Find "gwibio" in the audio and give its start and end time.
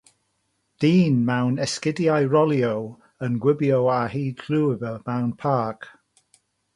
3.43-3.79